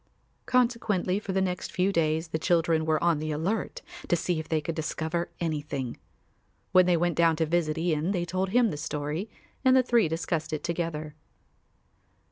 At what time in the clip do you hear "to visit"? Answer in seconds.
7.35-7.77